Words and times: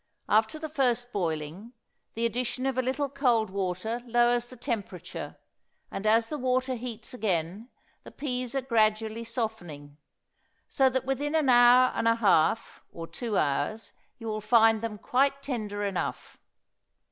After 0.27 0.57
the 0.57 0.67
first 0.67 1.11
boiling 1.13 1.73
the 2.15 2.25
addition 2.25 2.65
of 2.65 2.75
a 2.75 2.81
little 2.81 3.07
cold 3.07 3.51
water 3.51 4.01
lowers 4.07 4.47
the 4.47 4.55
temperature, 4.57 5.37
and 5.91 6.07
as 6.07 6.27
the 6.27 6.39
water 6.39 6.73
heats 6.73 7.13
again 7.13 7.69
the 8.03 8.09
peas 8.09 8.55
are 8.55 8.61
gradually 8.63 9.23
softening; 9.23 9.97
so 10.67 10.89
that 10.89 11.05
within 11.05 11.35
an 11.35 11.49
hour 11.49 11.91
and 11.93 12.07
a 12.07 12.15
half 12.15 12.81
or 12.91 13.05
two 13.05 13.37
hours 13.37 13.93
you 14.17 14.25
will 14.25 14.41
find 14.41 14.81
them 14.81 14.97
quite 14.97 15.43
tender 15.43 15.85
enough. 15.85 16.39